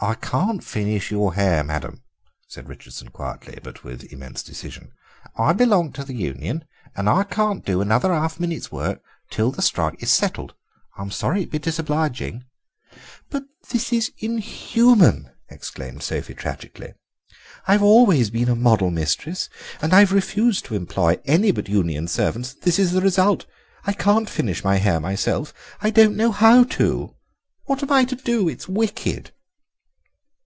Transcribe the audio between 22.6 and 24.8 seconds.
this is the result. I can't finish my